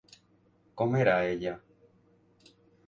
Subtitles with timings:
[0.81, 1.55] Com era ella?